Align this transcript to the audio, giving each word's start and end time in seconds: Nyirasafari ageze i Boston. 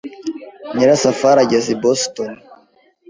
Nyirasafari 0.75 1.39
ageze 1.45 1.67
i 1.75 1.79
Boston. 1.83 2.31